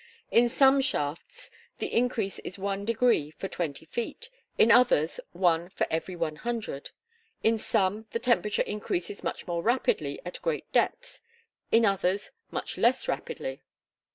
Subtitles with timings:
[0.31, 5.85] In some shafts the increase is one degree for twenty feet; in others, one for
[5.91, 6.89] every one hundred;
[7.43, 11.21] in some, the temperature increases much more rapidly at great depths,
[11.71, 13.61] in others, much less rapidly.